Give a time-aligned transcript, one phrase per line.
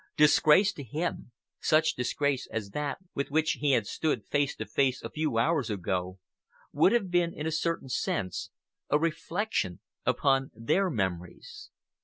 [0.17, 5.03] Disgrace to him, such disgrace as that with which he had stood face to face
[5.03, 6.17] a few hours ago,
[6.73, 8.49] would have been, in a certain sense,
[8.89, 11.69] a reflection upon their memories.